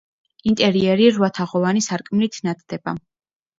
ინტერიერი 0.51 1.09
რვა 1.17 1.29
თაღოვანი 1.37 1.85
სარკმლით 1.89 2.43
ნათდება. 2.51 2.99